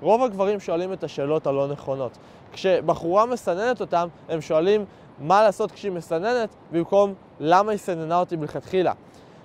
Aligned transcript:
רוב 0.00 0.22
הגברים 0.22 0.60
שואלים 0.60 0.92
את 0.92 1.04
השאלות 1.04 1.46
הלא 1.46 1.68
נכונות. 1.68 2.18
כשבחורה 2.52 3.26
מסננת 3.26 3.80
אותם, 3.80 4.08
הם 4.28 4.40
שואלים 4.40 4.84
מה 5.20 5.42
לעשות 5.42 5.72
כשהיא 5.72 5.92
מסננת, 5.92 6.48
במקום 6.72 7.14
למה 7.40 7.70
היא 7.70 7.78
סננה 7.78 8.20
אותי 8.20 8.36
מלכתחילה. 8.36 8.92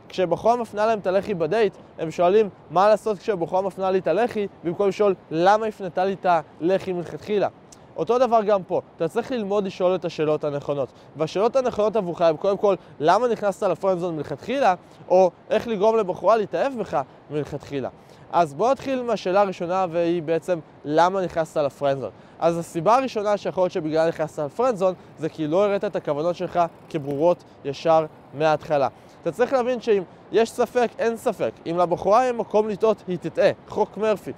כשבחורה 0.10 0.56
מפנה 0.56 0.86
להם 0.86 1.00
את 1.00 1.08
הלחי 1.08 1.34
בדייט, 1.34 1.74
הם 2.00 2.12
שואלים 2.12 2.50
מה 2.72 2.88
לעשות 2.88 3.18
כשבחורה 3.18 3.62
מפנה 3.62 3.92
לי 3.92 4.00
את 4.00 4.08
הלחי, 4.08 4.48
במקום 4.64 4.88
לשאול 4.88 5.16
למה 5.32 5.66
הפנתה 5.66 6.06
לי 6.06 6.14
את 6.14 6.26
הלחי 6.62 6.94
מלכתחילה. 6.94 7.48
אותו 7.96 8.20
דבר 8.20 8.44
גם 8.44 8.64
פה, 8.64 8.82
אתה 8.98 9.08
צריך 9.08 9.32
ללמוד 9.32 9.66
לשאול 9.66 9.96
את 9.96 10.06
השאלות 10.06 10.44
הנכונות. 10.44 10.90
והשאלות 11.16 11.56
הנכונות 11.56 11.96
עבורך 11.96 12.22
הן 12.22 12.38
קודם 12.38 12.58
כל, 12.58 12.76
למה 13.00 13.28
נכנסת 13.28 13.64
לפרנדזון 13.64 14.16
מלכתחילה, 14.16 14.76
או 15.10 15.32
איך 15.50 15.68
לגרום 15.68 15.98
לבחורה 15.98 16.38
להתאהב 16.38 16.74
בך 16.80 17.02
מלכתחילה. 17.30 17.90
אז 18.32 18.54
בואו 18.54 18.72
נתחיל 18.72 19.02
מהשאלה 19.04 19.42
הראשונה, 19.42 19.86
והיא 19.92 20.24
בעצם, 20.24 20.60
למה 20.86 21.22
נכנסת 21.22 21.58
לפרנדזון? 21.58 22.10
אז 22.40 22.58
הסיבה 22.58 22.96
הראשונה 22.96 23.38
שיכול 23.38 23.64
להיות 23.64 23.72
שבגלל 23.72 24.08
נכנסת 24.08 24.40
לפרנדזון, 24.40 24.94
זה 25.20 25.30
כי 25.30 25.48
לא 25.48 25.66
הראית 25.66 25.84
את 25.86 25.96
הכוונות 25.96 26.36
שלך 26.36 26.60
כברורות 26.90 27.44
ישר 27.66 28.06
מההתחלה. 28.34 28.88
אתה 29.22 29.32
צריך 29.32 29.54
להבין 29.54 29.82
שאם 29.82 30.04
יש 30.32 30.52
ספק, 30.52 30.88
אין 31.00 31.18
ספק. 31.18 31.52
אם 31.66 31.78
לבחורה 31.78 32.22
יהיה 32.22 32.34
מקום 32.34 32.70
לטעות, 32.70 33.04
היא 33.08 33.18
תטעה. 33.18 33.52
חוק 33.68 33.98
מרפי. 33.98 34.32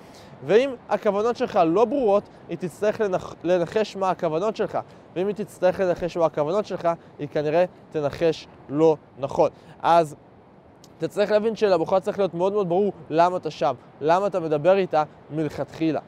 ואם 0.45 0.69
הכוונות 0.89 1.37
שלך 1.37 1.59
לא 1.67 1.85
ברורות, 1.85 2.23
היא 2.49 2.57
תצטרך 2.57 3.01
לנח... 3.01 3.35
לנחש 3.43 3.95
מה 3.95 4.09
הכוונות 4.09 4.55
שלך. 4.55 4.77
ואם 5.15 5.27
היא 5.27 5.35
תצטרך 5.35 5.79
לנחש 5.79 6.17
מה 6.17 6.25
הכוונות 6.25 6.65
שלך, 6.65 6.89
היא 7.19 7.27
כנראה 7.27 7.65
תנחש 7.91 8.47
לא 8.69 8.97
נכון. 9.19 9.49
אז 9.81 10.15
אתה 11.03 11.11
צריך 11.11 11.31
להבין 11.31 11.55
שלבחורה 11.55 11.99
צריך 11.99 12.19
להיות 12.19 12.33
מאוד 12.33 12.53
מאוד 12.53 12.69
ברור 12.69 12.93
למה 13.09 13.37
אתה 13.37 13.51
שם, 13.51 13.73
למה 14.01 14.27
אתה 14.27 14.39
מדבר 14.39 14.77
איתה 14.77 15.03
מלכתחילה. 15.29 15.99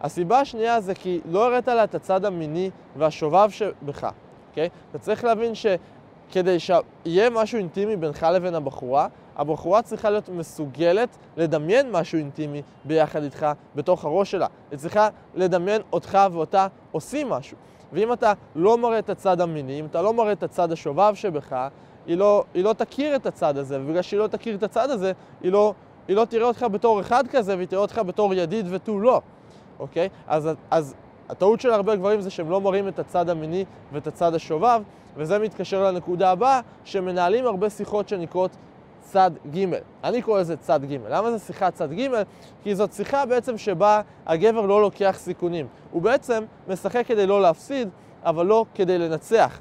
הסיבה 0.00 0.40
השנייה 0.40 0.80
זה 0.80 0.94
כי 0.94 1.20
לא 1.30 1.46
הראת 1.46 1.68
לה 1.68 1.84
את 1.84 1.94
הצד 1.94 2.24
המיני 2.24 2.70
והשובב 2.96 3.50
שבך, 3.50 4.08
אוקיי? 4.50 4.68
אתה 4.90 4.98
צריך 4.98 5.24
להבין 5.24 5.52
שכדי 5.54 6.58
שיהיה 6.58 7.30
משהו 7.30 7.58
אינטימי 7.58 7.96
בינך 7.96 8.26
לבין 8.34 8.54
הבחורה, 8.54 9.06
הבחורה 9.36 9.82
צריכה 9.82 10.10
להיות 10.10 10.28
מסוגלת 10.28 11.16
לדמיין 11.36 11.90
משהו 11.90 12.18
אינטימי 12.18 12.62
ביחד 12.84 13.22
איתך 13.22 13.46
בתוך 13.74 14.04
הראש 14.04 14.30
שלה. 14.30 14.46
היא 14.70 14.78
צריכה 14.78 15.08
לדמיין 15.34 15.82
אותך 15.92 16.18
ואותה 16.32 16.66
עושים 16.92 17.28
משהו. 17.28 17.56
ואם 17.92 18.12
אתה 18.12 18.32
לא 18.54 18.78
מראה 18.78 18.98
את 18.98 19.10
הצד 19.10 19.40
המיני, 19.40 19.80
אם 19.80 19.86
אתה 19.86 20.02
לא 20.02 20.14
מראה 20.14 20.32
את 20.32 20.42
הצד 20.42 20.72
השובב 20.72 21.14
שבך, 21.14 21.68
היא 22.06 22.16
לא, 22.16 22.44
היא 22.54 22.64
לא 22.64 22.72
תכיר 22.72 23.16
את 23.16 23.26
הצד 23.26 23.56
הזה, 23.56 23.80
ובגלל 23.80 24.02
שהיא 24.02 24.20
לא 24.20 24.26
תכיר 24.26 24.54
את 24.54 24.62
הצד 24.62 24.90
הזה, 24.90 25.12
היא 25.42 25.52
לא, 25.52 25.74
היא 26.08 26.16
לא 26.16 26.24
תראה 26.24 26.46
אותך 26.46 26.66
בתור 26.72 27.00
אחד 27.00 27.28
כזה, 27.28 27.56
והיא 27.56 27.68
תראה 27.68 27.82
אותך 27.82 28.00
בתור 28.06 28.34
ידיד 28.34 28.66
ותו 28.70 29.00
לא, 29.00 29.20
אוקיי? 29.78 30.08
אז, 30.26 30.48
אז 30.70 30.94
הטעות 31.28 31.60
של 31.60 31.70
הרבה 31.70 31.96
גברים 31.96 32.20
זה 32.20 32.30
שהם 32.30 32.50
לא 32.50 32.60
מראים 32.60 32.88
את 32.88 32.98
הצד 32.98 33.28
המיני 33.28 33.64
ואת 33.92 34.06
הצד 34.06 34.34
השובב, 34.34 34.82
וזה 35.16 35.38
מתקשר 35.38 35.84
לנקודה 35.84 36.30
הבאה, 36.30 36.60
שמנהלים 36.84 37.46
הרבה 37.46 37.70
שיחות 37.70 38.08
שנקראות 38.08 38.50
צד 39.00 39.30
ג'. 39.54 39.64
אני 40.04 40.22
קורא 40.22 40.40
לזה 40.40 40.56
צד 40.56 40.84
ג'. 40.84 40.98
למה 41.08 41.30
זה 41.30 41.38
שיחת 41.38 41.74
צד 41.74 41.92
ג'? 41.92 42.08
כי 42.62 42.74
זאת 42.74 42.92
שיחה 42.92 43.26
בעצם 43.26 43.58
שבה 43.58 44.00
הגבר 44.26 44.66
לא 44.66 44.82
לוקח 44.82 45.14
סיכונים. 45.18 45.66
הוא 45.90 46.02
בעצם 46.02 46.44
משחק 46.68 47.06
כדי 47.06 47.26
לא 47.26 47.42
להפסיד, 47.42 47.88
אבל 48.24 48.46
לא 48.46 48.64
כדי 48.74 48.98
לנצח. 48.98 49.60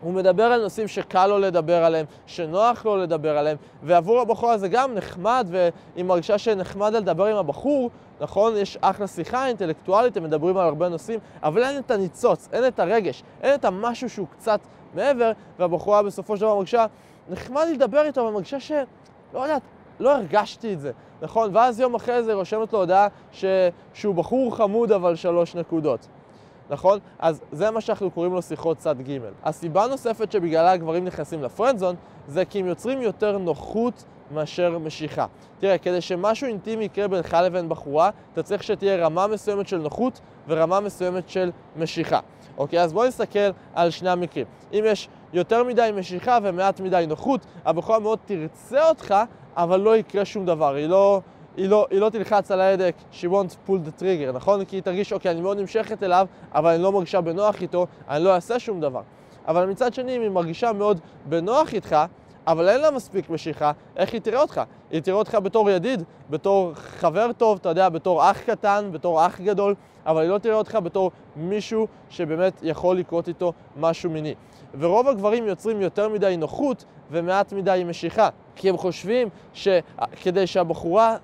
הוא 0.00 0.12
מדבר 0.12 0.42
על 0.44 0.62
נושאים 0.62 0.88
שקל 0.88 1.26
לו 1.26 1.38
לדבר 1.38 1.84
עליהם, 1.84 2.06
שנוח 2.26 2.84
לו 2.84 2.96
לדבר 2.96 3.38
עליהם, 3.38 3.56
ועבור 3.82 4.20
הבחור 4.20 4.50
הזה 4.50 4.68
גם 4.68 4.94
נחמד, 4.94 5.46
והיא 5.50 6.04
מרגישה 6.04 6.38
שנחמד 6.38 6.92
לדבר 6.92 7.26
עם 7.26 7.36
הבחור, 7.36 7.90
נכון? 8.20 8.56
יש 8.56 8.78
אחלה 8.80 9.06
שיחה 9.06 9.46
אינטלקטואלית, 9.46 10.16
הם 10.16 10.24
מדברים 10.24 10.56
על 10.56 10.66
הרבה 10.66 10.88
נושאים, 10.88 11.20
אבל 11.42 11.62
אין 11.62 11.78
את 11.78 11.90
הניצוץ, 11.90 12.48
אין 12.52 12.66
את 12.66 12.80
הרגש, 12.80 13.22
אין 13.42 13.54
את 13.54 13.64
המשהו 13.64 14.10
שהוא 14.10 14.26
קצת 14.30 14.60
מעבר, 14.94 15.32
והבחורה 15.58 16.02
בסופו 16.02 16.36
של 16.36 16.42
דבר 16.42 16.54
מרגישה, 16.54 16.86
נחמד 17.30 17.66
לדבר 17.72 18.02
איתו, 18.02 18.20
אבל 18.20 18.30
מרגישה 18.30 18.60
ש... 18.60 18.72
לא 19.34 19.40
יודעת, 19.40 19.62
לא 20.00 20.14
הרגשתי 20.14 20.72
את 20.72 20.80
זה, 20.80 20.92
נכון? 21.22 21.50
ואז 21.56 21.80
יום 21.80 21.94
אחרי 21.94 22.22
זה 22.22 22.34
רושמת 22.34 22.72
לו 22.72 22.78
הודעה 22.78 23.08
ש... 23.32 23.44
שהוא 23.94 24.14
בחור 24.14 24.56
חמוד 24.56 24.92
אבל 24.92 25.16
שלוש 25.16 25.54
נקודות. 25.54 26.06
נכון? 26.70 26.98
אז 27.18 27.40
זה 27.52 27.70
מה 27.70 27.80
שאנחנו 27.80 28.10
קוראים 28.10 28.32
לו 28.32 28.42
שיחות 28.42 28.78
צד 28.78 29.00
ג'. 29.00 29.18
הסיבה 29.44 29.84
הנוספת 29.84 30.32
שבגללה 30.32 30.72
הגברים 30.72 31.04
נכנסים 31.04 31.42
לפרנדזון 31.42 31.94
זה 32.28 32.44
כי 32.44 32.60
הם 32.60 32.66
יוצרים 32.66 33.02
יותר 33.02 33.38
נוחות 33.38 34.04
מאשר 34.30 34.78
משיכה. 34.78 35.26
תראה, 35.58 35.78
כדי 35.78 36.00
שמשהו 36.00 36.46
אינטימי 36.46 36.84
יקרה 36.84 37.08
בינך 37.08 37.36
לבין 37.44 37.68
בחורה, 37.68 38.10
אתה 38.32 38.42
צריך 38.42 38.62
שתהיה 38.62 39.06
רמה 39.06 39.26
מסוימת 39.26 39.68
של 39.68 39.78
נוחות 39.78 40.20
ורמה 40.48 40.80
מסוימת 40.80 41.28
של 41.28 41.50
משיכה. 41.76 42.20
אוקיי, 42.58 42.82
אז 42.82 42.92
בואו 42.92 43.08
נסתכל 43.08 43.50
על 43.74 43.90
שני 43.90 44.10
המקרים. 44.10 44.46
אם 44.72 44.84
יש 44.86 45.08
יותר 45.32 45.64
מדי 45.64 45.90
משיכה 45.94 46.38
ומעט 46.42 46.80
מדי 46.80 47.04
נוחות, 47.08 47.40
הבחורה 47.64 47.98
מאוד 47.98 48.18
תרצה 48.24 48.88
אותך, 48.88 49.14
אבל 49.56 49.80
לא 49.80 49.96
יקרה 49.96 50.24
שום 50.24 50.46
דבר. 50.46 50.74
היא 50.74 50.86
לא... 50.86 51.20
היא 51.56 51.68
לא, 51.68 51.86
היא 51.90 52.00
לא 52.00 52.10
תלחץ 52.10 52.50
על 52.50 52.60
ההדק, 52.60 52.94
she 53.12 53.24
won't 53.24 53.68
pull 53.68 53.72
the 53.86 54.00
trigger, 54.00 54.32
נכון? 54.32 54.64
כי 54.64 54.76
היא 54.76 54.82
תרגיש, 54.82 55.12
אוקיי, 55.12 55.30
אני 55.30 55.40
מאוד 55.40 55.58
נמשכת 55.58 56.02
אליו, 56.02 56.26
אבל 56.54 56.74
אני 56.74 56.82
לא 56.82 56.92
מרגישה 56.92 57.20
בנוח 57.20 57.62
איתו, 57.62 57.86
אני 58.08 58.24
לא 58.24 58.34
אעשה 58.34 58.58
שום 58.58 58.80
דבר. 58.80 59.02
אבל 59.48 59.66
מצד 59.66 59.94
שני, 59.94 60.16
אם 60.16 60.20
היא 60.20 60.30
מרגישה 60.30 60.72
מאוד 60.72 61.00
בנוח 61.24 61.74
איתך, 61.74 61.96
אבל 62.46 62.68
אין 62.68 62.80
לה 62.80 62.90
מספיק 62.90 63.30
משיכה, 63.30 63.72
איך 63.96 64.12
היא 64.12 64.20
תראה 64.20 64.40
אותך? 64.40 64.60
היא 64.90 65.00
תראה 65.00 65.16
אותך 65.16 65.34
בתור 65.34 65.70
ידיד, 65.70 66.02
בתור 66.30 66.72
חבר 66.74 67.32
טוב, 67.32 67.58
אתה 67.60 67.68
יודע, 67.68 67.88
בתור 67.88 68.30
אח 68.30 68.40
קטן, 68.40 68.88
בתור 68.92 69.26
אח 69.26 69.40
גדול, 69.40 69.74
אבל 70.06 70.22
היא 70.22 70.30
לא 70.30 70.38
תראה 70.38 70.54
אותך 70.54 70.78
בתור 70.82 71.10
מישהו 71.36 71.86
שבאמת 72.10 72.60
יכול 72.62 72.96
לקרות 72.96 73.28
איתו 73.28 73.52
משהו 73.76 74.10
מיני. 74.10 74.34
ורוב 74.78 75.08
הגברים 75.08 75.46
יוצרים 75.46 75.80
יותר 75.80 76.08
מדי 76.08 76.36
נוחות 76.36 76.84
ומעט 77.10 77.52
מדי 77.52 77.82
משיכה, 77.86 78.28
כי 78.56 78.68
הם 78.68 78.76
חושבים 78.76 79.28
שכדי 79.52 80.46
שהבחורה 80.46 81.16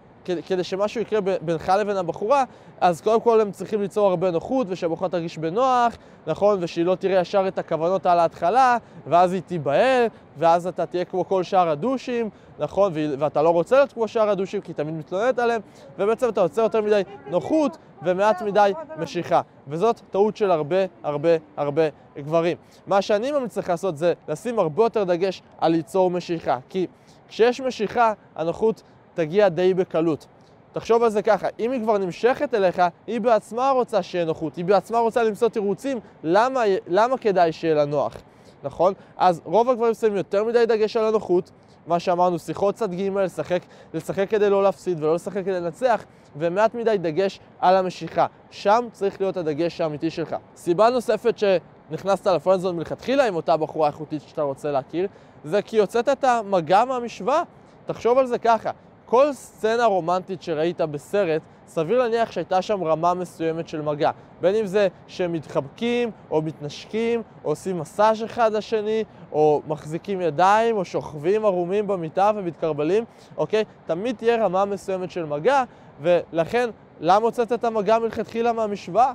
כדי 0.46 0.64
שמשהו 0.64 1.00
יקרה 1.00 1.20
בינך 1.40 1.72
לבין 1.80 1.96
הבחורה, 1.96 2.44
אז 2.80 3.00
קודם 3.00 3.20
כל 3.20 3.40
הם 3.40 3.50
צריכים 3.50 3.80
ליצור 3.80 4.08
הרבה 4.08 4.30
נוחות, 4.30 4.66
ושהבחורה 4.70 5.10
תרגיש 5.10 5.38
בנוח, 5.38 5.96
נכון? 6.26 6.58
ושהיא 6.60 6.84
לא 6.84 6.94
תראה 6.94 7.20
ישר 7.20 7.48
את 7.48 7.58
הכוונות 7.58 8.06
על 8.06 8.18
ההתחלה, 8.18 8.76
ואז 9.06 9.32
היא 9.32 9.42
תיבהל, 9.42 10.06
ואז 10.38 10.66
אתה 10.66 10.86
תהיה 10.86 11.04
כמו 11.04 11.28
כל 11.28 11.42
שאר 11.42 11.68
הדושים, 11.68 12.30
נכון? 12.58 12.92
ואתה 13.18 13.42
לא 13.42 13.50
רוצה 13.50 13.76
להיות 13.76 13.92
כמו 13.92 14.08
שאר 14.08 14.28
הדושים, 14.30 14.60
כי 14.60 14.70
היא 14.70 14.76
תמיד 14.76 14.94
מתלוננת 14.94 15.38
עליהם, 15.38 15.60
ובעצם 15.98 16.28
אתה 16.28 16.40
יוצר 16.40 16.62
יותר 16.62 16.82
מדי 16.82 17.02
נוחות 17.30 17.76
ומעט 18.02 18.42
מדי 18.42 18.72
משיכה. 18.98 19.40
וזאת 19.68 20.00
טעות 20.10 20.36
של 20.36 20.50
הרבה 20.50 20.76
הרבה 21.02 21.28
הרבה 21.56 21.82
גברים. 22.16 22.56
מה 22.86 23.02
שאני 23.02 23.32
ממליץ 23.32 23.58
לך 23.58 23.68
לעשות 23.68 23.96
זה 23.96 24.12
לשים 24.28 24.58
הרבה 24.58 24.82
יותר 24.82 25.04
דגש 25.04 25.42
על 25.58 25.72
ליצור 25.72 26.10
משיכה. 26.10 26.58
כי 26.68 26.86
כשיש 27.28 27.60
משיכה, 27.60 28.12
הנוחות 28.36 28.82
תגיע 29.16 29.48
די 29.48 29.74
בקלות. 29.74 30.26
תחשוב 30.72 31.02
על 31.02 31.10
זה 31.10 31.22
ככה, 31.22 31.48
אם 31.58 31.70
היא 31.72 31.82
כבר 31.82 31.98
נמשכת 31.98 32.54
אליך, 32.54 32.82
היא 33.06 33.20
בעצמה 33.20 33.70
רוצה 33.70 34.02
שיהיה 34.02 34.24
נוחות, 34.24 34.56
היא 34.56 34.64
בעצמה 34.64 34.98
רוצה 34.98 35.22
למצוא 35.22 35.48
תירוצים 35.48 36.00
למה, 36.24 36.60
למה 36.86 37.18
כדאי 37.18 37.52
שיהיה 37.52 37.74
לה 37.74 37.84
נוח, 37.84 38.16
נכון? 38.62 38.92
אז 39.16 39.40
רוב 39.44 39.70
הגברים 39.70 39.94
שמים 39.94 40.16
יותר 40.16 40.44
מדי 40.44 40.66
דגש 40.66 40.96
על 40.96 41.04
הנוחות, 41.04 41.50
מה 41.86 42.00
שאמרנו, 42.00 42.38
שיחות 42.38 42.74
צד 42.74 42.94
ג', 42.94 43.16
לשחק, 43.16 43.62
לשחק 43.94 44.30
כדי 44.30 44.50
לא 44.50 44.62
להפסיד 44.62 45.02
ולא 45.02 45.14
לשחק 45.14 45.42
כדי 45.44 45.60
לנצח, 45.60 46.04
ומעט 46.38 46.74
מדי 46.74 46.96
דגש 46.98 47.40
על 47.60 47.76
המשיכה. 47.76 48.26
שם 48.50 48.86
צריך 48.92 49.20
להיות 49.20 49.36
הדגש 49.36 49.80
האמיתי 49.80 50.10
שלך. 50.10 50.36
סיבה 50.56 50.90
נוספת 50.90 51.38
שנכנסת 51.38 52.26
לפרנדזון 52.26 52.76
מלכתחילה 52.76 53.26
עם 53.26 53.36
אותה 53.36 53.56
בחורה 53.56 53.86
איכותית 53.88 54.22
שאתה 54.26 54.42
רוצה 54.42 54.70
להכיר, 54.70 55.08
זה 55.44 55.62
כי 55.62 55.76
יוצאת 55.76 56.08
את 56.08 56.24
המגע 56.24 56.84
מהמשוואה. 56.84 57.42
תחשוב 57.86 58.18
על 58.18 58.26
זה 58.26 58.38
ככה, 58.38 58.70
כל 59.06 59.32
סצנה 59.32 59.84
רומנטית 59.84 60.42
שראית 60.42 60.80
בסרט, 60.80 61.42
סביר 61.66 61.98
להניח 61.98 62.32
שהייתה 62.32 62.62
שם 62.62 62.84
רמה 62.84 63.14
מסוימת 63.14 63.68
של 63.68 63.82
מגע. 63.82 64.10
בין 64.40 64.54
אם 64.54 64.66
זה 64.66 64.88
שהם 65.06 65.32
מתחבקים, 65.32 66.10
או 66.30 66.42
מתנשקים, 66.42 67.22
או 67.44 67.50
עושים 67.50 67.78
מסאז' 67.78 68.24
אחד 68.24 68.52
לשני, 68.52 69.04
או 69.32 69.62
מחזיקים 69.68 70.20
ידיים, 70.20 70.76
או 70.76 70.84
שוכבים 70.84 71.44
ערומים 71.44 71.86
במיטה 71.86 72.30
ומתקרבלים, 72.36 73.04
אוקיי? 73.36 73.64
תמיד 73.86 74.16
תהיה 74.16 74.44
רמה 74.44 74.64
מסוימת 74.64 75.10
של 75.10 75.24
מגע, 75.24 75.64
ולכן, 76.00 76.70
למה 77.00 77.24
הוצאת 77.24 77.52
את 77.52 77.64
המגע 77.64 77.98
מלכתחילה 77.98 78.52
מהמשוואה? 78.52 79.12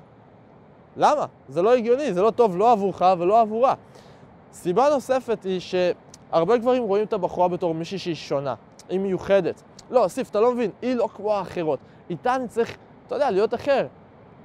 למה? 0.98 1.25
זה 1.50 1.62
לא 1.62 1.74
הגיוני, 1.74 2.13
זה 2.13 2.21
לא 2.21 2.31
טוב 2.31 2.57
לא 2.57 2.71
עבורך 2.71 3.01
ולא 3.19 3.42
עבורה. 3.42 3.74
סיבה 4.54 4.89
נוספת 4.89 5.44
היא 5.44 5.60
שהרבה 5.60 6.57
גברים 6.57 6.83
רואים 6.83 7.04
את 7.04 7.13
הבחורה 7.13 7.48
בתור 7.48 7.74
מישהי 7.74 7.98
שהיא 7.98 8.16
שונה, 8.16 8.56
היא 8.89 9.00
מיוחדת. 9.00 9.63
לא, 9.92 10.08
סיף, 10.08 10.30
אתה 10.30 10.40
לא 10.40 10.54
מבין, 10.54 10.72
היא 10.82 10.96
לא 10.96 11.10
כמו 11.16 11.34
האחרות. 11.34 11.80
איתה 12.10 12.36
אני 12.36 12.48
צריך, 12.48 12.78
אתה 13.08 13.16
יודע, 13.16 13.32
להיות 13.32 13.54
אחר. 13.54 13.88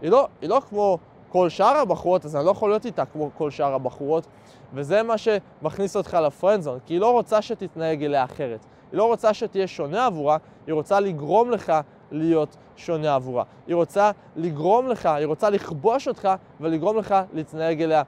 היא 0.02 0.10
לא, 0.10 0.28
היא 0.40 0.50
לא 0.50 0.62
כמו 0.68 0.98
כל 1.28 1.48
שאר 1.48 1.76
הבחורות, 1.76 2.24
אז 2.24 2.36
אני 2.36 2.46
לא 2.46 2.50
יכול 2.50 2.70
להיות 2.70 2.86
איתה 2.86 3.04
כמו 3.04 3.30
כל 3.38 3.50
שאר 3.50 3.74
הבחורות, 3.74 4.26
וזה 4.74 5.02
מה 5.02 5.14
שמכניס 5.18 5.96
אותך 5.96 6.14
לפרנדזון, 6.14 6.78
כי 6.86 6.94
היא 6.94 7.00
לא 7.00 7.12
רוצה 7.12 7.42
שתתנהג 7.42 8.04
אליה 8.04 8.24
אחרת. 8.24 8.66
היא 8.92 8.98
לא 8.98 9.04
רוצה 9.04 9.34
שתהיה 9.34 9.66
שונה 9.66 10.06
עבורה, 10.06 10.36
היא 10.66 10.74
רוצה 10.74 11.00
לגרום 11.00 11.50
לך 11.50 11.72
להיות 12.10 12.56
שונה 12.76 13.14
עבורה. 13.14 13.44
היא 13.66 13.74
רוצה 13.74 14.10
לגרום 14.36 14.88
לך, 14.88 15.06
היא 15.06 15.26
רוצה 15.26 15.50
לכבוש 15.50 16.08
אותך 16.08 16.28
ולגרום 16.60 16.96
לך 16.96 17.14
להתנהג 17.32 17.82
אליה 17.82 18.02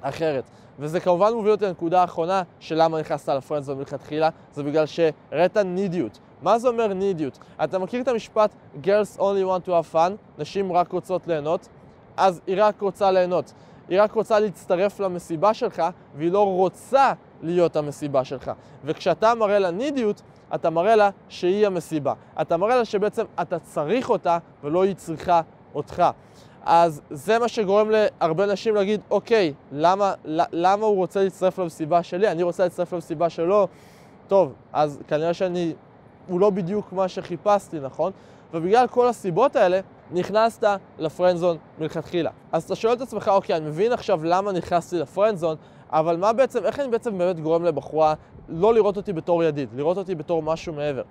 אחרת. 0.00 0.44
וזה 0.78 1.00
כמובן 1.00 1.32
מוביל 1.32 1.52
אותי 1.52 1.64
לנקודה 1.64 2.00
האחרונה 2.00 2.42
של 2.60 2.82
למה 2.82 3.00
נכנסת 3.00 3.28
לפרנדזון 3.28 3.78
מלכתחילה, 3.78 4.28
זה 4.52 4.62
בגלל 4.62 4.86
שהראית 4.86 5.56
נידיות. 5.56 6.18
מה 6.42 6.58
זה 6.58 6.68
אומר 6.68 6.94
נידיות? 6.94 7.38
אתה 7.64 7.78
מכיר 7.78 8.02
את 8.02 8.08
המשפט 8.08 8.54
Girls 8.82 9.18
only 9.18 9.44
want 9.46 9.66
to 9.66 9.70
have 9.70 9.94
fun, 9.94 10.12
נשים 10.38 10.72
רק 10.72 10.92
רוצות 10.92 11.26
ליהנות? 11.26 11.68
אז 12.16 12.40
היא 12.46 12.56
רק 12.58 12.80
רוצה 12.80 13.10
ליהנות. 13.10 13.52
היא 13.88 14.02
רק 14.02 14.12
רוצה 14.12 14.40
להצטרף 14.40 15.00
למסיבה 15.00 15.54
שלך, 15.54 15.82
והיא 16.16 16.32
לא 16.32 16.46
רוצה 16.46 17.12
להיות 17.42 17.76
המסיבה 17.76 18.24
שלך. 18.24 18.50
וכשאתה 18.84 19.34
מראה 19.34 19.58
לה 19.58 19.70
נידיות, 19.70 20.22
אתה 20.54 20.70
מראה 20.70 20.96
לה 20.96 21.10
שהיא 21.28 21.66
המסיבה. 21.66 22.14
אתה 22.40 22.56
מראה 22.56 22.76
לה 22.76 22.84
שבעצם 22.84 23.24
אתה 23.40 23.58
צריך 23.58 24.10
אותה 24.10 24.38
ולא 24.64 24.84
היא 24.84 24.94
צריכה 24.94 25.40
אותך. 25.74 26.02
אז 26.64 27.02
זה 27.10 27.38
מה 27.38 27.48
שגורם 27.48 27.90
להרבה 27.90 28.46
נשים 28.46 28.74
להגיד, 28.74 29.00
אוקיי, 29.10 29.52
למה, 29.72 30.14
למה 30.52 30.86
הוא 30.86 30.96
רוצה 30.96 31.22
להצטרף 31.24 31.58
למסיבה 31.58 32.02
שלי? 32.02 32.30
אני 32.30 32.42
רוצה 32.42 32.62
להצטרף 32.62 32.92
למסיבה 32.92 33.30
שלו. 33.30 33.68
טוב, 34.28 34.52
אז 34.72 34.98
כנראה 35.08 35.34
שאני, 35.34 35.74
הוא 36.26 36.40
לא 36.40 36.50
בדיוק 36.50 36.92
מה 36.92 37.08
שחיפשתי, 37.08 37.80
נכון? 37.80 38.12
ובגלל 38.54 38.86
כל 38.86 39.08
הסיבות 39.08 39.56
האלה, 39.56 39.80
נכנסת 40.10 40.64
לפרנדזון 40.98 41.56
מלכתחילה. 41.78 42.30
אז 42.52 42.62
אתה 42.64 42.74
שואל 42.74 42.92
את 42.92 43.00
עצמך, 43.00 43.30
אוקיי, 43.34 43.56
אני 43.56 43.66
מבין 43.66 43.92
עכשיו 43.92 44.24
למה 44.24 44.52
נכנסתי 44.52 44.98
לפרנדזון, 44.98 45.56
אבל 45.90 46.16
מה 46.16 46.32
בעצם, 46.32 46.64
איך 46.64 46.80
אני 46.80 46.88
בעצם 46.88 47.18
באמת 47.18 47.40
גורם 47.40 47.64
לבחורה 47.64 48.14
לא 48.48 48.74
לראות 48.74 48.96
אותי 48.96 49.12
בתור 49.12 49.44
ידיד, 49.44 49.68
לראות 49.74 49.96
אותי 49.96 50.14
בתור 50.14 50.42
משהו 50.42 50.72
מעבר. 50.72 51.02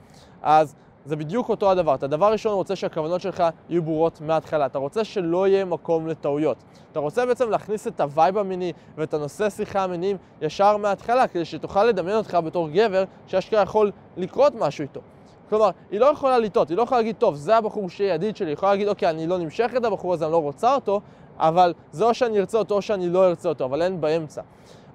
אז 0.42 0.76
זה 1.06 1.16
בדיוק 1.16 1.50
אותו 1.50 1.72
הדבר. 1.72 1.96
אתה 1.96 2.08
דבר 2.08 2.32
ראשון 2.32 2.54
רוצה 2.54 2.76
שהכוונות 2.76 3.22
שלך 3.22 3.44
יהיו 3.70 3.84
ברורות 3.84 4.22
מההתחלה. 4.22 4.66
אתה 4.66 4.78
רוצה 4.78 5.04
שלא 5.04 5.48
יהיה 5.48 5.66
מקום 5.66 6.08
לטעויות. 6.08 6.58
אתה 6.92 7.00
רוצה 7.00 7.26
בעצם 7.26 7.50
להכניס 7.50 7.88
את 7.88 8.02
ה 8.02 8.09
vibe 8.09 8.38
המיני 8.38 8.74
ואת 8.98 9.14
הנושא 9.14 9.50
שיחה 9.50 9.84
המיניים 9.84 10.18
ישר 10.42 10.78
מההתחלה, 10.78 11.28
כדי 11.28 11.46
שתוכל 11.46 11.84
לדמיין 11.84 12.18
אותך 12.18 12.38
בתור 12.46 12.70
גבר 12.70 13.04
שאשכרה 13.28 13.62
יכול 13.62 13.92
לקרות 14.18 14.54
משהו 14.56 14.82
איתו. 14.82 15.02
כלומר, 15.50 15.70
היא 15.92 16.00
לא 16.00 16.06
יכולה 16.06 16.40
לטעות, 16.40 16.70
היא 16.70 16.78
לא 16.78 16.82
יכולה 16.82 17.02
להגיד, 17.02 17.16
טוב, 17.16 17.36
זה 17.36 17.58
הבחור 17.58 17.90
שיהיה 17.90 18.14
ידיד 18.14 18.36
שלי, 18.36 18.48
היא 18.48 18.54
יכולה 18.54 18.72
להגיד, 18.72 18.88
אוקיי, 18.88 19.10
אני 19.10 19.28
לא 19.28 19.38
נמשכת 19.38 19.86
לבחור 19.86 20.14
הזה, 20.14 20.26
אני 20.26 20.32
לא 20.32 20.42
רוצה 20.42 20.76
אותו, 20.76 21.02
אבל 21.38 21.74
זה 21.92 22.06
או 22.06 22.14
שאני 22.14 22.40
ארצה 22.40 22.58
אותו 22.58 22.76
או 22.76 22.82
שאני 22.82 23.10
לא 23.10 23.28
ארצה 23.28 23.50
אותו, 23.50 23.66
אבל 23.66 23.82
אין 23.82 24.02
באמצע, 24.02 24.42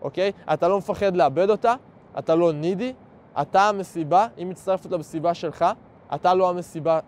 אוקיי? 0.02 0.32
אתה 0.52 0.68
לא 0.68 0.78
מפחד 0.78 1.16
לאבד 1.16 1.50
אותה, 1.50 1.74
אתה 2.18 2.34
לא 2.34 2.52
נידי, 2.52 2.92
אתה 3.40 3.68
המסיבה, 3.68 4.26
היא 4.36 4.46
מצטרפת 4.46 4.92
למסיבה 4.92 5.34
שלך, 5.34 5.64
אתה 6.14 6.34
לא 6.34 6.48
המסיבה, 6.48 7.00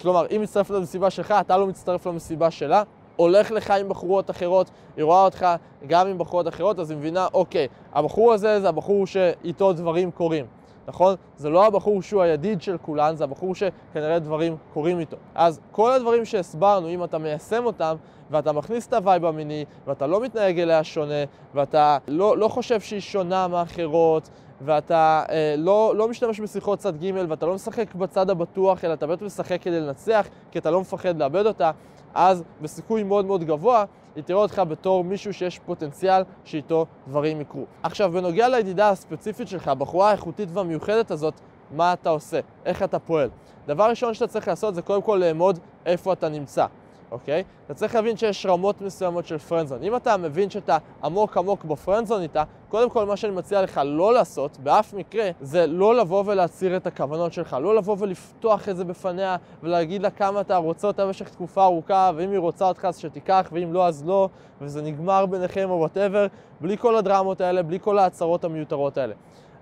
כלומר, 0.00 0.26
היא 0.30 0.40
מצטרפת 0.40 0.70
למסיבה 0.70 1.10
שלך, 1.10 1.34
אתה 1.40 1.56
לא 1.56 1.66
מצטרף 1.66 2.06
למסיבה 2.06 2.50
שלה, 2.50 2.82
הולך 3.16 3.50
לך 3.50 3.70
עם 3.70 3.88
בחורות 3.88 4.30
אחרות, 4.30 4.70
היא 4.96 5.04
רואה 5.04 5.24
אותך 5.24 5.46
גם 5.86 6.06
עם 6.06 6.18
בחורות 6.18 6.48
אחרות, 6.48 6.78
אז 6.78 6.90
היא 6.90 6.98
מבינה, 6.98 7.28
אוקיי, 7.34 7.68
הבחור 7.92 8.32
הזה 8.32 8.60
זה 8.60 8.68
הבחור 8.68 9.06
שאיתו 9.06 9.72
דברים 9.72 10.10
קורים. 10.10 10.46
נכון? 10.88 11.14
זה 11.36 11.50
לא 11.50 11.66
הבחור 11.66 12.02
שהוא 12.02 12.22
הידיד 12.22 12.62
של 12.62 12.76
כולן, 12.78 13.16
זה 13.16 13.24
הבחור 13.24 13.54
שכנראה 13.54 14.18
דברים 14.18 14.56
קורים 14.72 15.00
איתו. 15.00 15.16
אז 15.34 15.60
כל 15.70 15.92
הדברים 15.92 16.24
שהסברנו, 16.24 16.88
אם 16.88 17.04
אתה 17.04 17.18
מיישם 17.18 17.64
אותם, 17.64 17.96
ואתה 18.30 18.52
מכניס 18.52 18.86
את 18.86 18.92
ה 18.92 18.98
vibe 18.98 19.24
המיני, 19.24 19.64
ואתה 19.86 20.06
לא 20.06 20.20
מתנהג 20.20 20.60
אליה 20.60 20.84
שונה, 20.84 21.24
ואתה 21.54 21.98
לא, 22.08 22.38
לא 22.38 22.48
חושב 22.48 22.80
שהיא 22.80 23.00
שונה 23.00 23.48
מאחרות, 23.48 24.28
ואתה 24.60 25.24
אה, 25.30 25.54
לא, 25.58 25.92
לא 25.96 26.08
משתמש 26.08 26.40
בשיחות 26.40 26.78
צד 26.78 27.04
ג' 27.04 27.10
ואתה 27.28 27.46
לא 27.46 27.54
משחק 27.54 27.94
בצד 27.94 28.30
הבטוח, 28.30 28.84
אלא 28.84 28.92
אתה 28.92 29.06
באמת 29.06 29.22
משחק 29.22 29.62
כדי 29.62 29.80
לנצח, 29.80 30.26
כי 30.50 30.58
אתה 30.58 30.70
לא 30.70 30.80
מפחד 30.80 31.18
לאבד 31.18 31.46
אותה, 31.46 31.70
אז 32.14 32.44
בסיכוי 32.62 33.02
מאוד 33.02 33.24
מאוד 33.24 33.44
גבוה, 33.44 33.84
היא 34.16 34.24
תראה 34.24 34.38
אותך 34.38 34.62
בתור 34.68 35.04
מישהו 35.04 35.34
שיש 35.34 35.58
פוטנציאל 35.58 36.22
שאיתו 36.44 36.86
דברים 37.08 37.40
יקרו. 37.40 37.64
עכשיו, 37.82 38.12
בנוגע 38.12 38.48
לידידה 38.48 38.90
הספציפית 38.90 39.48
שלך, 39.48 39.68
הבחורה 39.68 40.08
האיכותית 40.08 40.48
והמיוחדת 40.52 41.10
הזאת, 41.10 41.34
מה 41.70 41.92
אתה 41.92 42.10
עושה? 42.10 42.40
איך 42.64 42.82
אתה 42.82 42.98
פועל? 42.98 43.30
דבר 43.66 43.84
ראשון 43.90 44.14
שאתה 44.14 44.26
צריך 44.26 44.48
לעשות 44.48 44.74
זה 44.74 44.82
קודם 44.82 45.02
כל 45.02 45.16
לאמוד 45.24 45.58
איפה 45.86 46.12
אתה 46.12 46.28
נמצא. 46.28 46.66
אוקיי? 47.14 47.44
אתה 47.66 47.74
צריך 47.74 47.94
להבין 47.94 48.16
שיש 48.16 48.46
רמות 48.46 48.80
מסוימות 48.80 49.26
של 49.26 49.38
friendzone. 49.38 49.82
אם 49.82 49.96
אתה 49.96 50.16
מבין 50.16 50.50
שאתה 50.50 50.78
עמוק 51.04 51.36
עמוק 51.36 51.64
ב 51.64 51.69
friendzone 51.69 52.22
איתה, 52.22 52.42
קודם 52.68 52.90
כל 52.90 53.06
מה 53.06 53.16
שאני 53.16 53.32
מציע 53.32 53.62
לך 53.62 53.80
לא 53.84 54.14
לעשות, 54.14 54.58
באף 54.58 54.94
מקרה, 54.94 55.30
זה 55.40 55.66
לא 55.66 55.96
לבוא 55.96 56.22
ולהצהיר 56.26 56.76
את 56.76 56.86
הכוונות 56.86 57.32
שלך, 57.32 57.56
לא 57.62 57.76
לבוא 57.76 57.96
ולפתוח 57.98 58.68
את 58.68 58.76
זה 58.76 58.84
בפניה 58.84 59.36
ולהגיד 59.62 60.02
לה 60.02 60.10
כמה 60.10 60.40
אתה 60.40 60.56
רוצה 60.56 60.86
אותה 60.86 61.06
במשך 61.06 61.28
תקופה 61.28 61.64
ארוכה, 61.64 62.10
ואם 62.16 62.30
היא 62.30 62.38
רוצה 62.38 62.68
אותך 62.68 62.84
אז 62.84 62.98
שתיקח, 62.98 63.48
ואם 63.52 63.72
לא 63.72 63.86
אז 63.86 64.04
לא, 64.06 64.28
וזה 64.60 64.82
נגמר 64.82 65.26
ביניכם 65.26 65.70
או 65.70 65.78
whatever, 65.78 66.26
בלי 66.60 66.78
כל 66.78 66.96
הדרמות 66.96 67.40
האלה, 67.40 67.62
בלי 67.62 67.78
כל 67.80 67.98
ההצהרות 67.98 68.44
המיותרות 68.44 68.98
האלה. 68.98 69.14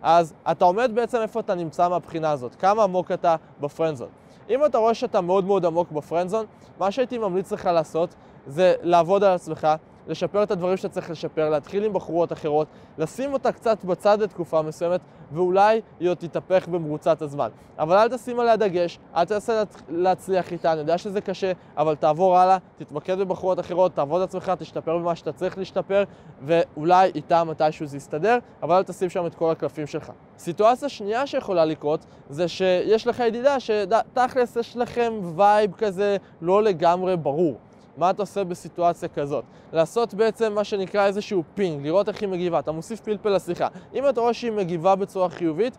אז 0.03 0.35
אתה 0.51 0.65
עומד 0.65 0.91
בעצם 0.95 1.19
איפה 1.19 1.41
אתה 1.41 1.55
נמצא 1.55 1.89
מהבחינה 1.89 2.31
הזאת, 2.31 2.55
כמה 2.55 2.83
עמוק 2.83 3.13
אתה 3.13 3.37
בפרנדזון. 3.61 4.22
אם 4.51 4.65
אתה 4.65 4.79
רואה 4.79 4.95
שאתה 4.95 5.21
מאוד 5.21 5.45
מאוד 5.45 5.67
עמוק 5.67 5.91
בפרנדזון, 5.91 6.47
מה 6.79 6.91
שהייתי 6.91 7.19
ממליץ 7.19 7.53
לך 7.53 7.67
לעשות 7.67 8.15
זה 8.47 8.75
לעבוד 8.83 9.25
על 9.25 9.33
עצמך, 9.35 9.69
לשפר 10.09 10.43
את 10.43 10.51
הדברים 10.51 10.77
שאתה 10.77 10.89
צריך 10.89 11.11
לשפר, 11.11 11.51
להתחיל 11.51 11.85
עם 11.85 11.93
בחורות 11.93 12.33
אחרות, 12.33 12.67
לשים 12.99 13.33
אותה 13.33 13.53
קצת 13.53 13.85
בצד 13.85 14.23
לתקופה 14.23 14.63
מסוימת, 14.63 15.01
ואולי 15.33 15.81
היא 16.01 16.09
עוד 16.09 16.17
תתהפך 16.17 16.69
במרוצת 16.69 17.23
הזמן. 17.23 17.49
אבל 17.79 17.97
אל 17.97 18.09
תשים 18.09 18.41
עליה 18.41 18.57
דגש, 18.57 18.99
אל 19.17 19.25
תנסה 19.25 19.63
להצליח 19.89 20.53
איתה, 20.53 20.73
אני 20.73 20.81
יודע 20.81 20.99
שזה 20.99 21.21
קשה, 21.21 21.53
אבל 21.77 21.95
תעבור 21.95 22.39
הלאה, 22.39 22.59
תתמקד 22.77 23.19
בבחורות 23.19 23.61
אחרות, 23.61 23.95
תעבוד 23.95 24.17
על 24.17 24.25
עצמך, 24.25 24.53
תשתפר 24.59 24.99
במה 24.99 25.17
שאתה 25.17 25.33
צריך 25.33 25.59
להשתפר, 25.59 26.05
ואולי 26.43 27.11
איתה 27.15 27.45
מתישהו 27.45 27.87
זה 27.87 27.97
יסתדר, 27.97 28.39
אבל 28.63 28.77
אל 28.77 28.83
תשים 28.83 29.11
שם 29.11 29.27
את 29.27 29.35
כל 29.35 29.51
הקלפים 29.51 29.87
שלך. 29.87 30.13
סיטואציה 30.39 30.89
שנייה 30.89 31.27
שיכולה 31.27 31.65
לקרות, 31.65 32.07
זה 32.31 32.49
שיש 32.49 33.07
לך 33.07 33.21
ידידה 33.21 33.61
שתכלס 33.61 34.57
יש 34.57 34.77
לכם 34.77 35.13
vibe 35.37 35.73
כזה 35.73 36.17
לא 36.41 36.63
לגמרי 36.63 37.17
ברור. 37.17 37.59
מה 37.97 38.11
אתה 38.11 38.23
עושה 38.23 38.45
בסיטואציה 38.45 39.09
כזאת? 39.09 39.45
לעשות 39.73 40.15
בעצם 40.15 40.53
מה 40.53 40.65
שנקרא 40.65 41.07
איזשהו 41.07 41.43
ping, 41.55 41.87
לראות 41.87 42.09
איך 42.09 42.21
היא 42.21 42.29
מגיבה. 42.29 42.59
אתה 42.59 42.73
מוסיף 42.73 43.01
פלפל 43.01 43.29
לשיחה. 43.29 43.69
אם 43.95 44.09
אתה 44.09 44.21
רואה 44.21 44.35
שהיא 44.35 44.53
מגיבה 44.53 44.95
בצורה 44.95 45.29
חיובית, 45.29 45.77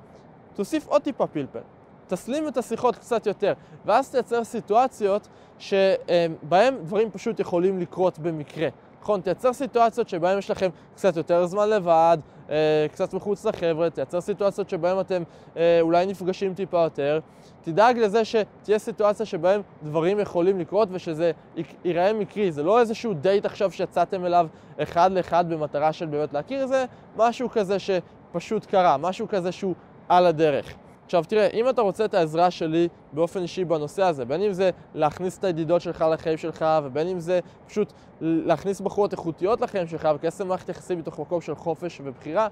תוסיף 0.55 0.87
עוד 0.87 1.01
טיפה 1.01 1.27
פלפל. 1.27 1.59
תסלים 2.07 2.47
את 2.47 2.57
השיחות 2.57 2.95
קצת 2.95 3.27
יותר, 3.27 3.53
ואז 3.85 4.09
תייצר 4.09 4.43
סיטואציות 4.43 5.27
שבהן 5.59 6.75
דברים 6.83 7.11
פשוט 7.11 7.39
יכולים 7.39 7.79
לקרות 7.79 8.19
במקרה. 8.19 8.69
נכון? 9.03 9.21
תייצר 9.21 9.53
סיטואציות 9.53 10.09
שבהן 10.09 10.37
יש 10.37 10.51
לכם 10.51 10.69
קצת 10.95 11.17
יותר 11.17 11.45
זמן 11.45 11.69
לבד, 11.69 12.17
אה, 12.49 12.85
קצת 12.91 13.13
מחוץ 13.13 13.45
לחבר'ה, 13.45 13.89
תייצר 13.89 14.21
סיטואציות 14.21 14.69
שבהן 14.69 14.99
אתם 14.99 15.23
אה, 15.57 15.77
אולי 15.81 16.05
נפגשים 16.05 16.53
טיפה 16.53 16.83
יותר. 16.83 17.19
תדאג 17.61 17.97
לזה 17.97 18.25
שתהיה 18.25 18.79
סיטואציה 18.79 19.25
שבהן 19.25 19.61
דברים 19.83 20.19
יכולים 20.19 20.59
לקרות 20.59 20.89
ושזה 20.91 21.31
ייראה 21.85 22.13
מקרי. 22.13 22.51
זה 22.51 22.63
לא 22.63 22.79
איזשהו 22.79 23.13
דייט 23.13 23.45
עכשיו 23.45 23.71
שיצאתם 23.71 24.25
אליו 24.25 24.47
אחד 24.79 25.11
לאחד 25.11 25.49
במטרה 25.49 25.93
של 25.93 26.05
באמת 26.05 26.33
להכיר, 26.33 26.67
זה 26.67 26.85
משהו 27.17 27.49
כזה 27.49 27.77
שפשוט 27.79 28.65
קרה, 28.65 28.97
משהו 28.97 29.27
כזה 29.27 29.51
שהוא 29.51 29.75
על 30.09 30.25
הדרך. 30.25 30.73
עכשיו 31.13 31.29
תראה, 31.29 31.47
אם 31.47 31.69
אתה 31.69 31.81
רוצה 31.81 32.05
את 32.05 32.13
העזרה 32.13 32.51
שלי 32.51 32.87
באופן 33.11 33.41
אישי 33.41 33.65
בנושא 33.65 34.03
הזה, 34.03 34.25
בין 34.25 34.41
אם 34.41 34.53
זה 34.53 34.69
להכניס 34.95 35.37
את 35.37 35.43
הידידות 35.43 35.81
שלך 35.81 36.05
לחיים 36.11 36.37
שלך, 36.37 36.65
ובין 36.83 37.07
אם 37.07 37.19
זה 37.19 37.39
פשוט 37.67 37.93
להכניס 38.21 38.81
בחורות 38.81 39.11
איכותיות 39.11 39.61
לחיים 39.61 39.87
שלך, 39.87 40.09
וכסף 40.15 40.45
מערכת 40.45 40.69
יחסים 40.69 40.99
מתוך 40.99 41.19
מקום 41.19 41.41
של 41.41 41.55
חופש 41.55 42.01
ובחירה, 42.03 42.47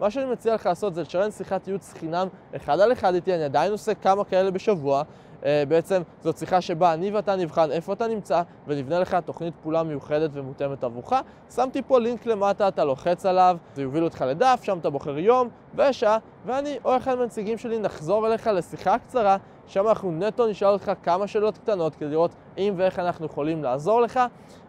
מה 0.00 0.10
שאני 0.10 0.32
מציע 0.32 0.54
לך 0.54 0.66
לעשות 0.66 0.94
זה 0.94 1.02
לשרן 1.02 1.30
שיחת 1.30 1.68
ייעוץ 1.68 1.92
חינם 1.92 2.28
אחד 2.56 2.80
על 2.80 2.92
אחד 2.92 3.14
איתי, 3.14 3.34
אני 3.34 3.44
עדיין 3.44 3.72
עושה 3.72 3.94
כמה 3.94 4.24
כאלה 4.24 4.50
בשבוע. 4.50 5.02
Uh, 5.44 5.46
בעצם 5.68 6.02
זאת 6.22 6.38
שיחה 6.38 6.60
שבה 6.60 6.92
אני 6.92 7.10
ואתה 7.10 7.36
נבחן 7.36 7.70
איפה 7.70 7.92
אתה 7.92 8.06
נמצא 8.06 8.42
ונבנה 8.66 8.98
לך 8.98 9.16
תוכנית 9.24 9.54
פעולה 9.62 9.82
מיוחדת 9.82 10.30
ומותאמת 10.32 10.84
עבורך. 10.84 11.12
שמתי 11.54 11.82
פה 11.82 11.98
לינק 12.00 12.26
למטה, 12.26 12.68
אתה 12.68 12.84
לוחץ 12.84 13.26
עליו, 13.26 13.56
זה 13.74 13.82
יוביל 13.82 14.04
אותך 14.04 14.24
לדף, 14.28 14.60
שם 14.62 14.78
אתה 14.78 14.90
בוחר 14.90 15.18
יום 15.18 15.48
ושעה, 15.74 16.18
ואני 16.46 16.78
או 16.84 16.96
אחד 16.96 17.14
מהנציגים 17.14 17.58
שלי 17.58 17.78
נחזור 17.78 18.26
אליך 18.26 18.46
לשיחה 18.46 18.98
קצרה, 18.98 19.36
שם 19.66 19.88
אנחנו 19.88 20.12
נטו 20.12 20.46
נשאל 20.46 20.68
אותך 20.68 20.92
כמה 21.02 21.26
שאלות 21.26 21.58
קטנות 21.58 21.94
כדי 21.94 22.08
לראות 22.08 22.34
אם 22.58 22.74
ואיך 22.76 22.98
אנחנו 22.98 23.26
יכולים 23.26 23.62
לעזור 23.62 24.00
לך, 24.00 24.20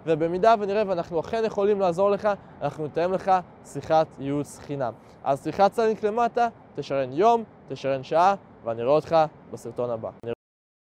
ובמידה 0.06 0.56
ונראה 0.60 0.84
ואנחנו 0.88 1.20
אכן 1.20 1.44
יכולים 1.46 1.80
לעזור 1.80 2.10
לך, 2.12 2.30
אנחנו 2.62 2.86
נתאם 2.86 3.14
לך 3.14 3.32
שיחת 3.66 4.08
ייעוץ 4.20 4.60
חינם. 4.60 4.94
אז 5.24 5.44
שיחת 5.44 5.80
לינק 5.80 6.04
למטה, 6.04 6.48
תשרן 6.76 7.14
יום, 7.14 7.44
תשרן 7.68 8.04
שעה, 8.04 8.36
ואני 8.64 8.84
רואה 8.84 8.96
אותך 8.96 9.16
בסרטון 9.52 9.90
הבא. 9.90 10.35